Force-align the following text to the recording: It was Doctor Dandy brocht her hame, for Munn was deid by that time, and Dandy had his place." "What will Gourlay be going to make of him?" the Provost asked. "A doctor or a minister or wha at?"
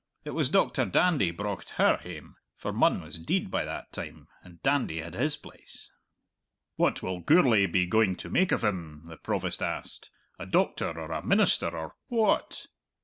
It 0.25 0.31
was 0.31 0.49
Doctor 0.49 0.83
Dandy 0.85 1.29
brocht 1.29 1.73
her 1.77 1.97
hame, 1.97 2.33
for 2.55 2.73
Munn 2.73 3.03
was 3.03 3.19
deid 3.19 3.51
by 3.51 3.63
that 3.65 3.93
time, 3.93 4.27
and 4.41 4.59
Dandy 4.63 4.99
had 4.99 5.13
his 5.13 5.37
place." 5.37 5.91
"What 6.75 7.03
will 7.03 7.19
Gourlay 7.19 7.67
be 7.67 7.85
going 7.85 8.15
to 8.15 8.29
make 8.31 8.51
of 8.51 8.63
him?" 8.63 9.03
the 9.05 9.17
Provost 9.17 9.61
asked. 9.61 10.09
"A 10.39 10.47
doctor 10.47 10.99
or 10.99 11.11
a 11.11 11.23
minister 11.23 11.67
or 11.77 11.97
wha 12.09 12.37
at?" 12.37 12.65